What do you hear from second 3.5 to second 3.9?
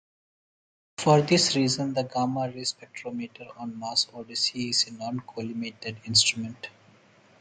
on